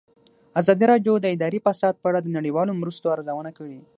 ازادي 0.59 0.85
راډیو 0.91 1.13
د 1.21 1.25
اداري 1.35 1.59
فساد 1.65 1.95
په 2.01 2.05
اړه 2.09 2.19
د 2.21 2.27
نړیوالو 2.37 2.77
مرستو 2.81 3.13
ارزونه 3.15 3.51
کړې. 3.57 3.79